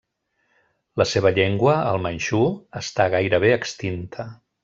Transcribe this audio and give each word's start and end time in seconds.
La 1.01 1.05
seva 1.09 1.31
llengua, 1.35 1.75
el 1.91 2.01
manxú, 2.07 2.41
està 2.81 3.09
gairebé 3.17 3.53
extinta. 3.59 4.27